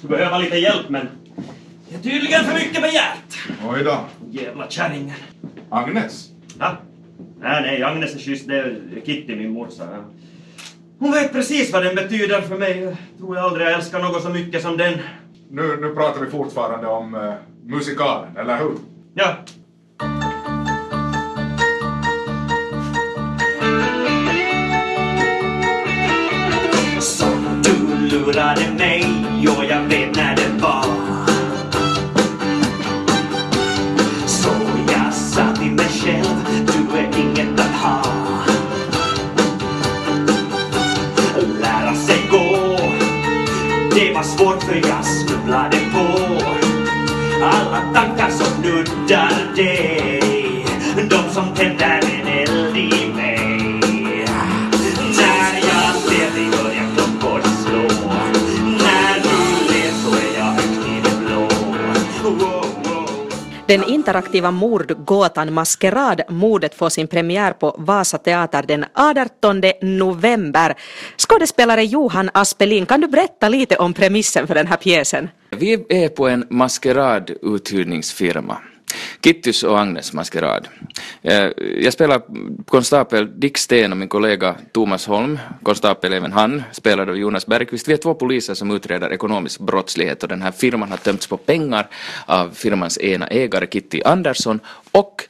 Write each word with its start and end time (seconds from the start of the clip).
Skulle 0.00 0.16
behöva 0.16 0.38
lite 0.38 0.56
hjälp 0.56 0.88
men 0.88 1.08
det 1.88 1.94
är 1.94 1.98
tydligen 1.98 2.44
för 2.44 2.54
mycket 2.54 2.82
begärt. 2.82 3.38
Oj 3.68 3.84
då. 3.84 4.00
Jävla 4.30 4.68
kärringen. 4.68 5.16
Agnes? 5.70 6.28
Ja. 6.58 6.76
Nej, 7.40 7.62
nej, 7.62 7.82
Agnes 7.82 8.14
är 8.14 8.18
schysst. 8.18 8.48
Det 8.48 8.58
är 8.58 9.02
Kitty, 9.06 9.36
min 9.36 9.52
morsa. 9.52 10.04
Hon 10.98 11.12
vet 11.12 11.32
precis 11.32 11.72
vad 11.72 11.84
den 11.84 11.94
betyder 11.94 12.40
för 12.40 12.58
mig. 12.58 12.80
Jag 12.80 12.96
tror 13.18 13.36
jag 13.36 13.44
aldrig 13.44 13.66
jag 13.66 13.74
älskar 13.74 14.02
något 14.02 14.22
så 14.22 14.28
mycket 14.28 14.62
som 14.62 14.76
den. 14.76 14.98
Nu, 15.50 15.78
nu 15.80 15.94
pratar 15.94 16.20
vi 16.20 16.30
fortfarande 16.30 16.86
om 16.86 17.14
uh, 17.14 17.34
musikalen, 17.64 18.36
eller 18.36 18.58
hur? 18.58 18.72
Ja. 19.14 19.36
Som 27.00 27.62
du 27.62 28.08
lurade 28.08 28.70
mig 28.78 28.99
för 44.70 44.88
jag 44.88 45.04
snubblade 45.04 45.76
på. 45.92 46.06
Alla 47.44 47.92
tankar 47.94 48.30
som 48.30 48.62
nuddar 48.62 49.54
dig 49.56 50.64
De 51.10 51.34
som 51.34 51.54
tänder 51.54 52.00
en 52.04 52.28
eld 52.28 52.76
i 52.76 53.12
mig. 53.14 53.80
När 55.16 55.54
jag 55.54 55.94
ser 55.94 56.30
dig 56.34 56.50
börjar 56.50 56.86
klockor 56.96 57.40
slå. 57.42 58.08
När 58.64 59.14
du 59.22 59.72
ler 59.72 59.92
så 59.92 60.10
är 60.10 60.38
jag 60.38 60.44
högt 60.44 60.88
i 60.88 61.00
det 61.04 61.26
blå. 61.26 61.48
Wow. 62.30 62.69
Den 63.70 63.84
interaktiva 63.84 64.50
mordgåtan 64.50 65.52
Maskerad 65.52 66.22
mordet 66.28 66.74
får 66.74 66.88
sin 66.88 67.06
premiär 67.06 67.52
på 67.52 67.74
Vasa 67.78 68.18
Teater 68.18 68.62
den 68.62 68.84
18 68.94 69.62
november. 69.82 70.74
Skådespelare 71.16 71.84
Johan 71.84 72.30
Aspelin, 72.34 72.86
kan 72.86 73.00
du 73.00 73.08
berätta 73.08 73.48
lite 73.48 73.76
om 73.76 73.94
premissen 73.94 74.46
för 74.46 74.54
den 74.54 74.66
här 74.66 74.76
pjäsen? 74.76 75.28
Vi 75.50 75.86
är 75.88 76.08
på 76.08 76.28
en 76.28 76.44
maskerad-uthyrningsfirma. 76.50 78.56
Kittys 79.24 79.62
och 79.62 79.80
Agnes 79.80 80.12
maskerad. 80.12 80.68
Eh, 81.22 81.48
jag 81.80 81.92
spelar 81.92 82.22
konstapel 82.64 83.40
Dick 83.40 83.58
Sten 83.58 83.92
och 83.92 83.98
min 83.98 84.08
kollega 84.08 84.54
Thomas 84.72 85.06
Holm, 85.06 85.38
konstapel 85.62 86.12
även 86.12 86.32
han, 86.32 86.62
spelad 86.72 87.08
av 87.08 87.16
Jonas 87.16 87.46
Bergqvist. 87.46 87.88
Vi 87.88 87.92
är 87.92 87.96
två 87.96 88.14
poliser 88.14 88.54
som 88.54 88.70
utreder 88.70 89.12
ekonomisk 89.12 89.60
brottslighet 89.60 90.22
och 90.22 90.28
den 90.28 90.42
här 90.42 90.52
firman 90.52 90.90
har 90.90 90.96
tömts 90.96 91.26
på 91.26 91.36
pengar 91.36 91.88
av 92.26 92.50
firmans 92.50 92.98
ena 92.98 93.26
ägare 93.26 93.66
Kitty 93.66 94.02
Andersson 94.04 94.60
och 94.90 95.24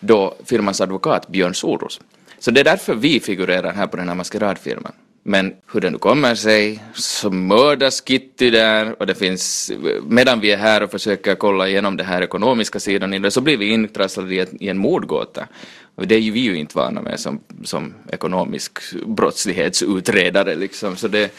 då 0.00 0.34
firmans 0.44 0.80
advokat 0.80 1.28
Björn 1.28 1.54
Soros. 1.54 2.00
Så 2.38 2.50
det 2.50 2.60
är 2.60 2.64
därför 2.64 2.94
vi 2.94 3.20
figurerar 3.20 3.72
här 3.72 3.86
på 3.86 3.96
den 3.96 4.08
här 4.08 4.14
maskeradfirman. 4.14 4.92
Men 5.28 5.54
hur 5.72 5.80
det 5.80 5.90
nu 5.90 5.98
kommer 5.98 6.34
sig 6.34 6.82
så 6.94 7.30
mördas 7.30 8.02
Kitty 8.06 8.50
där 8.50 9.00
och 9.00 9.06
det 9.06 9.14
finns, 9.14 9.72
medan 10.08 10.40
vi 10.40 10.52
är 10.52 10.56
här 10.56 10.82
och 10.82 10.90
försöker 10.90 11.34
kolla 11.34 11.68
igenom 11.68 11.96
den 11.96 12.06
här 12.06 12.22
ekonomiska 12.22 12.80
sidan 12.80 13.14
i 13.14 13.18
det 13.18 13.30
så 13.30 13.40
blir 13.40 13.56
vi 13.56 13.68
intrasslade 13.68 14.34
i, 14.34 14.46
i 14.60 14.68
en 14.68 14.78
mordgåta. 14.78 15.48
Och 15.94 16.06
det 16.06 16.14
är 16.14 16.18
ju 16.18 16.30
vi 16.30 16.40
ju 16.40 16.56
inte 16.56 16.76
vana 16.78 17.02
med 17.02 17.20
som, 17.20 17.40
som 17.64 17.94
ekonomisk 18.12 18.78
brottslighetsutredare 19.06 20.54
liksom. 20.54 20.96
Så 20.96 21.08
det, 21.08 21.34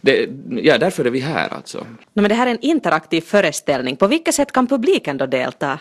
det, 0.00 0.28
ja, 0.50 0.78
därför 0.78 1.04
är 1.04 1.10
vi 1.10 1.20
här 1.20 1.48
alltså. 1.54 1.78
No, 2.14 2.22
men 2.22 2.28
det 2.28 2.34
här 2.34 2.46
är 2.46 2.50
en 2.50 2.60
interaktiv 2.60 3.20
föreställning. 3.20 3.96
På 3.96 4.06
vilket 4.06 4.34
sätt 4.34 4.52
kan 4.52 4.66
publiken 4.66 5.16
då 5.16 5.26
delta? 5.26 5.78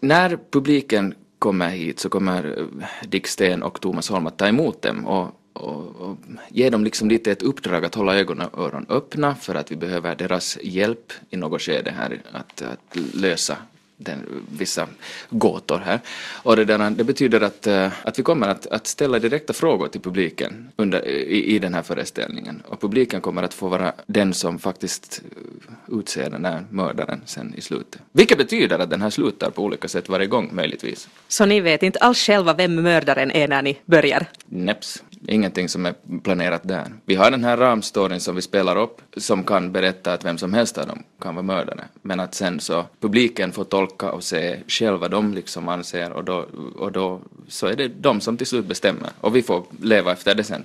När 0.00 0.38
publiken 0.50 1.14
kommer 1.38 1.68
hit 1.68 1.98
så 1.98 2.08
kommer 2.08 2.58
eh, 2.58 3.08
Dick 3.08 3.26
Sten 3.26 3.62
och 3.62 3.80
Thomas 3.80 4.08
Holm 4.08 4.26
att 4.26 4.38
ta 4.38 4.48
emot 4.48 4.82
dem 4.82 5.06
och, 5.06 5.30
och, 5.56 6.10
och 6.10 6.16
ge 6.48 6.70
dem 6.70 6.84
liksom 6.84 7.08
lite 7.08 7.32
ett 7.32 7.42
uppdrag 7.42 7.84
att 7.84 7.94
hålla 7.94 8.16
ögon 8.16 8.40
och 8.40 8.64
öron 8.64 8.86
öppna 8.88 9.34
för 9.34 9.54
att 9.54 9.70
vi 9.70 9.76
behöver 9.76 10.14
deras 10.14 10.58
hjälp 10.62 11.12
i 11.30 11.36
något 11.36 11.62
skede 11.62 11.90
här 11.90 12.20
att, 12.32 12.62
att 12.62 12.96
lösa 13.14 13.56
den, 13.96 14.44
vissa 14.58 14.88
gåtor 15.30 15.78
här. 15.78 16.00
Och 16.42 16.56
det, 16.56 16.64
där, 16.64 16.90
det 16.90 17.04
betyder 17.04 17.40
att, 17.40 17.66
eh, 17.66 17.92
att 18.02 18.18
vi 18.18 18.22
kommer 18.22 18.48
att, 18.48 18.66
att 18.66 18.86
ställa 18.86 19.18
direkta 19.18 19.52
frågor 19.52 19.88
till 19.88 20.00
publiken 20.00 20.68
under, 20.76 21.08
i, 21.08 21.44
i 21.44 21.58
den 21.58 21.74
här 21.74 21.82
föreställningen. 21.82 22.62
Och 22.68 22.80
publiken 22.80 23.20
kommer 23.20 23.42
att 23.42 23.54
få 23.54 23.68
vara 23.68 23.92
den 24.06 24.34
som 24.34 24.58
faktiskt 24.58 25.22
eh, 25.24 25.98
utser 25.98 26.30
den 26.30 26.44
här 26.44 26.64
mördaren 26.70 27.20
sen 27.26 27.54
i 27.56 27.60
slutet. 27.60 28.00
Vilket 28.12 28.38
betyder 28.38 28.78
att 28.78 28.90
den 28.90 29.02
här 29.02 29.10
slutar 29.10 29.50
på 29.50 29.62
olika 29.62 29.88
sätt 29.88 30.08
varje 30.08 30.26
gång 30.26 30.50
möjligtvis. 30.52 31.08
Så 31.28 31.46
ni 31.46 31.60
vet 31.60 31.82
inte 31.82 31.98
alls 31.98 32.18
själva 32.18 32.54
vem 32.54 32.74
mördaren 32.74 33.30
är 33.30 33.48
när 33.48 33.62
ni 33.62 33.78
börjar? 33.84 34.26
Neps. 34.46 35.02
Ingenting 35.28 35.68
som 35.68 35.86
är 35.86 35.94
planerat 36.22 36.60
där. 36.64 36.92
Vi 37.04 37.14
har 37.14 37.30
den 37.30 37.44
här 37.44 37.56
ramstoryn 37.56 38.20
som 38.20 38.34
vi 38.34 38.42
spelar 38.42 38.76
upp 38.76 39.00
som 39.16 39.44
kan 39.44 39.72
berätta 39.72 40.12
att 40.12 40.24
vem 40.24 40.38
som 40.38 40.54
helst 40.54 40.78
av 40.78 40.86
dem 40.86 41.02
kan 41.20 41.34
vara 41.34 41.42
mördare. 41.42 41.84
Men 42.02 42.20
att 42.20 42.34
sen 42.34 42.60
så 42.60 42.84
publiken 43.00 43.52
får 43.52 43.64
tolka 43.64 44.10
och 44.10 44.24
se 44.24 44.56
själva 44.68 44.98
vad 44.98 45.10
de 45.10 45.34
liksom 45.34 45.68
anser 45.68 46.12
och 46.12 46.24
då, 46.24 46.46
och 46.76 46.92
då 46.92 47.20
så 47.48 47.66
är 47.66 47.76
det 47.76 47.88
de 47.88 48.20
som 48.20 48.36
till 48.36 48.46
slut 48.46 48.66
bestämmer 48.66 49.10
och 49.20 49.36
vi 49.36 49.42
får 49.42 49.64
leva 49.80 50.12
efter 50.12 50.34
det 50.34 50.44
sen. 50.44 50.64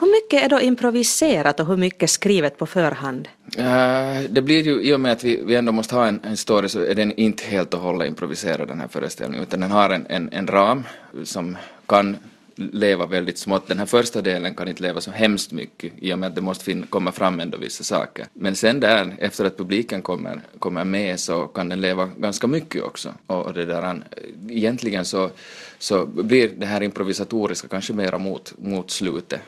Hur 0.00 0.06
mycket 0.06 0.44
är 0.44 0.48
då 0.48 0.60
improviserat 0.60 1.60
och 1.60 1.66
hur 1.66 1.76
mycket 1.76 2.10
skrivet 2.10 2.58
på 2.58 2.66
förhand? 2.66 3.28
Eh, 3.56 4.30
det 4.30 4.42
blir 4.42 4.62
ju, 4.62 4.82
i 4.82 4.94
och 4.94 5.00
med 5.00 5.12
att 5.12 5.24
vi, 5.24 5.42
vi 5.44 5.54
ändå 5.54 5.72
måste 5.72 5.94
ha 5.94 6.06
en, 6.06 6.20
en 6.24 6.36
story 6.36 6.68
så 6.68 6.80
är 6.80 6.94
den 6.94 7.12
inte 7.12 7.44
helt 7.44 7.74
och 7.74 7.80
hållet 7.80 8.08
improviserad 8.08 8.68
den 8.68 8.80
här 8.80 8.88
föreställningen 8.88 9.42
utan 9.42 9.60
den 9.60 9.70
har 9.70 9.90
en, 9.90 10.06
en, 10.08 10.28
en 10.32 10.46
ram 10.46 10.82
som 11.24 11.56
kan 11.86 12.16
leva 12.56 13.06
väldigt 13.06 13.38
smått. 13.38 13.68
Den 13.68 13.78
här 13.78 13.86
första 13.86 14.22
delen 14.22 14.54
kan 14.54 14.68
inte 14.68 14.82
leva 14.82 15.00
så 15.00 15.10
hemskt 15.10 15.52
mycket 15.52 15.92
i 15.98 16.12
och 16.12 16.18
med 16.18 16.26
att 16.26 16.34
det 16.34 16.40
måste 16.40 16.64
fin- 16.64 16.86
komma 16.86 17.12
fram 17.12 17.40
ändå 17.40 17.58
vissa 17.58 17.84
saker. 17.84 18.26
Men 18.32 18.56
sen 18.56 18.80
där, 18.80 19.16
efter 19.18 19.44
att 19.44 19.56
publiken 19.56 20.02
kommer, 20.02 20.40
kommer 20.58 20.84
med 20.84 21.20
så 21.20 21.46
kan 21.46 21.68
den 21.68 21.80
leva 21.80 22.10
ganska 22.18 22.46
mycket 22.46 22.82
också. 22.82 23.14
Och 23.26 23.52
det 23.52 23.64
där, 23.64 24.02
egentligen 24.48 25.04
så, 25.04 25.30
så 25.78 26.06
blir 26.06 26.48
det 26.48 26.66
här 26.66 26.82
improvisatoriska 26.82 27.68
kanske 27.68 27.92
mera 27.92 28.18
mot, 28.18 28.54
mot 28.58 28.90
slutet. 28.90 29.40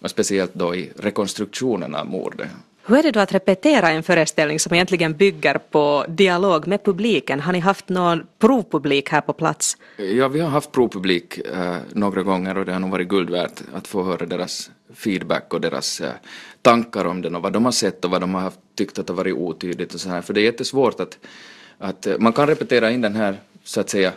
Och 0.00 0.10
speciellt 0.10 0.54
då 0.54 0.74
i 0.74 0.90
rekonstruktionen 0.96 1.94
av 1.94 2.06
mordet. 2.06 2.48
Hur 2.88 2.98
är 2.98 3.02
det 3.02 3.10
då 3.10 3.20
att 3.20 3.32
repetera 3.32 3.90
en 3.90 4.02
föreställning 4.02 4.60
som 4.60 4.74
egentligen 4.74 5.12
bygger 5.12 5.58
på 5.58 6.04
dialog 6.08 6.66
med 6.66 6.84
publiken? 6.84 7.40
Har 7.40 7.52
ni 7.52 7.58
haft 7.58 7.88
någon 7.88 8.26
provpublik 8.38 9.10
här 9.10 9.20
på 9.20 9.32
plats? 9.32 9.76
Ja, 9.96 10.28
vi 10.28 10.40
har 10.40 10.48
haft 10.48 10.72
provpublik 10.72 11.38
eh, 11.38 11.76
några 11.92 12.22
gånger 12.22 12.58
och 12.58 12.64
det 12.64 12.72
har 12.72 12.80
nog 12.80 12.90
varit 12.90 13.08
guld 13.08 13.30
värt 13.30 13.62
att 13.74 13.88
få 13.88 14.02
höra 14.02 14.26
deras 14.26 14.70
feedback 14.94 15.54
och 15.54 15.60
deras 15.60 16.00
eh, 16.00 16.10
tankar 16.62 17.04
om 17.04 17.22
den 17.22 17.36
och 17.36 17.42
vad 17.42 17.52
de 17.52 17.64
har 17.64 17.72
sett 17.72 18.04
och 18.04 18.10
vad 18.10 18.20
de 18.20 18.34
har 18.34 18.40
haft, 18.40 18.60
tyckt 18.74 18.98
att 18.98 19.08
har 19.08 19.16
varit 19.16 19.34
otydligt 19.34 19.94
och 19.94 20.00
så 20.00 20.08
här. 20.08 20.22
För 20.22 20.34
det 20.34 20.40
är 20.40 20.44
jättesvårt 20.44 21.00
att, 21.00 21.18
att 21.78 22.06
eh, 22.06 22.18
man 22.18 22.32
kan 22.32 22.46
repetera 22.46 22.90
in 22.90 23.00
den 23.00 23.16
här 23.16 23.36
så 23.64 23.80
att 23.80 23.90
säga 23.90 24.12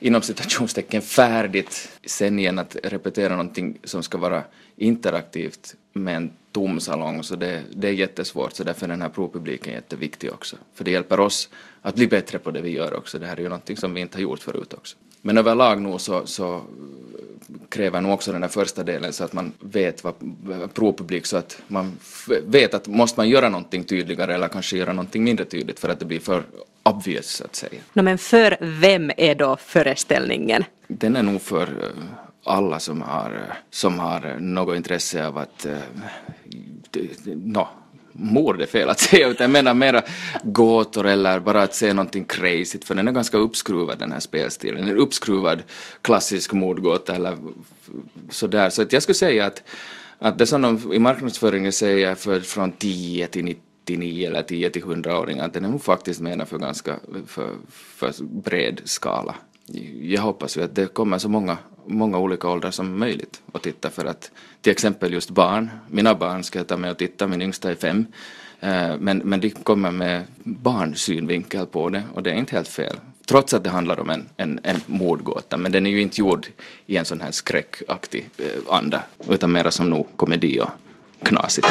inom 0.00 0.22
citationstecken 0.22 1.02
färdigt 1.02 1.88
sen 2.06 2.38
igen 2.38 2.58
att 2.58 2.76
repetera 2.82 3.28
någonting 3.28 3.78
som 3.84 4.02
ska 4.02 4.18
vara 4.18 4.42
interaktivt 4.76 5.74
med 5.96 6.16
en 6.16 6.30
tom 6.52 6.80
salong 6.80 7.22
så 7.22 7.36
det, 7.36 7.62
det 7.74 7.88
är 7.88 7.92
jättesvårt 7.92 8.52
så 8.52 8.64
därför 8.64 8.86
är 8.86 8.88
den 8.88 9.02
här 9.02 9.08
provpubliken 9.08 9.72
jätteviktig 9.72 10.32
också. 10.32 10.56
För 10.74 10.84
det 10.84 10.90
hjälper 10.90 11.20
oss 11.20 11.48
att 11.82 11.94
bli 11.94 12.06
bättre 12.06 12.38
på 12.38 12.50
det 12.50 12.60
vi 12.60 12.70
gör 12.70 12.94
också. 12.94 13.18
Det 13.18 13.26
här 13.26 13.36
är 13.36 13.40
ju 13.40 13.48
någonting 13.48 13.76
som 13.76 13.94
vi 13.94 14.00
inte 14.00 14.16
har 14.16 14.22
gjort 14.22 14.40
förut 14.40 14.74
också. 14.74 14.96
Men 15.22 15.38
överlag 15.38 15.82
nog 15.82 16.00
så, 16.00 16.26
så 16.26 16.62
kräver 17.68 18.00
nog 18.00 18.12
också 18.12 18.32
den 18.32 18.42
här 18.42 18.48
första 18.48 18.82
delen 18.82 19.12
så 19.12 19.24
att 19.24 19.32
man 19.32 19.52
vet 19.60 20.04
vad 20.04 20.14
provpublik 20.74 21.26
så 21.26 21.36
att 21.36 21.62
man 21.68 21.92
vet 22.46 22.74
att 22.74 22.86
måste 22.86 23.20
man 23.20 23.28
göra 23.28 23.48
någonting 23.48 23.84
tydligare 23.84 24.34
eller 24.34 24.48
kanske 24.48 24.76
göra 24.76 24.92
någonting 24.92 25.24
mindre 25.24 25.44
tydligt 25.44 25.78
för 25.78 25.88
att 25.88 25.98
det 25.98 26.04
blir 26.04 26.20
för 26.20 26.42
obvious 26.82 27.26
så 27.26 27.44
att 27.44 27.56
säga. 27.56 27.80
No, 27.92 28.02
men 28.02 28.18
för 28.18 28.56
vem 28.60 29.10
är 29.16 29.34
då 29.34 29.56
föreställningen? 29.56 30.64
Den 30.88 31.16
är 31.16 31.22
nog 31.22 31.42
för 31.42 31.62
eh, 31.62 32.25
alla 32.46 32.80
som 32.80 33.02
har, 33.02 33.56
som 33.70 33.98
har 33.98 34.36
något 34.40 34.76
intresse 34.76 35.26
av 35.26 35.38
att, 35.38 35.66
eh, 35.66 35.78
no, 37.24 37.68
mord 38.18 38.60
är 38.60 38.66
fel 38.66 38.88
att 38.88 39.00
säga, 39.00 39.28
utan 39.28 39.44
jag 39.44 39.50
menar 39.50 39.74
mera 39.74 40.02
gåtor 40.44 41.06
eller 41.06 41.40
bara 41.40 41.62
att 41.62 41.74
se 41.74 41.92
någonting 41.92 42.24
crazy, 42.24 42.78
för 42.84 42.94
den 42.94 43.08
är 43.08 43.12
ganska 43.12 43.36
uppskruvad 43.36 43.98
den 43.98 44.12
här 44.12 44.20
spelstilen. 44.20 44.88
En 44.88 44.96
uppskruvad 44.96 45.62
klassisk 46.02 46.52
mordgåta 46.52 47.14
eller 47.14 47.36
sådär. 48.30 48.70
Så 48.70 48.82
att 48.82 48.92
jag 48.92 49.02
skulle 49.02 49.14
säga 49.14 49.46
att, 49.46 49.62
att 50.18 50.38
det 50.38 50.46
som 50.46 50.62
de 50.62 50.92
i 50.92 50.98
marknadsföringen 50.98 51.72
säger 51.72 52.14
för 52.14 52.40
från 52.40 52.72
10 52.72 53.26
till 53.26 53.44
99 53.44 54.28
eller 54.28 54.42
10 54.42 54.70
till 54.70 54.82
100-åringar, 54.82 55.50
den 55.52 55.64
är 55.64 55.68
nog 55.68 55.82
faktiskt 55.82 56.20
menad 56.20 56.48
för 56.48 56.58
ganska 56.58 56.96
för, 57.26 57.50
för 57.70 58.12
bred 58.20 58.80
skala. 58.84 59.34
Jag 60.00 60.22
hoppas 60.22 60.56
ju 60.56 60.62
att 60.62 60.74
det 60.74 60.86
kommer 60.86 61.18
så 61.18 61.28
många, 61.28 61.58
många 61.86 62.18
olika 62.18 62.48
åldrar 62.48 62.70
som 62.70 62.98
möjligt 62.98 63.42
att 63.52 63.62
titta 63.62 63.90
för 63.90 64.04
att 64.04 64.30
till 64.60 64.72
exempel 64.72 65.12
just 65.12 65.30
barn, 65.30 65.70
mina 65.88 66.14
barn 66.14 66.44
ska 66.44 66.58
jag 66.58 66.66
ta 66.66 66.76
med 66.76 66.90
och 66.90 66.96
titta, 66.96 67.26
min 67.26 67.42
yngsta 67.42 67.70
är 67.70 67.74
fem, 67.74 68.06
eh, 68.60 68.96
men, 68.98 69.18
men 69.18 69.40
de 69.40 69.50
kommer 69.50 69.90
med 69.90 70.24
barnsynvinkel 70.42 71.66
på 71.66 71.88
det 71.88 72.02
och 72.14 72.22
det 72.22 72.30
är 72.30 72.34
inte 72.34 72.56
helt 72.56 72.68
fel. 72.68 72.96
Trots 73.26 73.54
att 73.54 73.64
det 73.64 73.70
handlar 73.70 74.00
om 74.00 74.10
en, 74.10 74.28
en, 74.36 74.60
en 74.62 74.80
mordgåta, 74.86 75.56
men 75.56 75.72
den 75.72 75.86
är 75.86 75.90
ju 75.90 76.00
inte 76.00 76.20
gjord 76.20 76.46
i 76.86 76.96
en 76.96 77.04
sån 77.04 77.20
här 77.20 77.30
skräckaktig 77.30 78.28
eh, 78.38 78.74
anda, 78.74 79.02
utan 79.28 79.52
mera 79.52 79.70
som 79.70 79.90
nog 79.90 80.06
komedi 80.16 80.60
och 80.60 80.70
knasigt. 81.22 81.68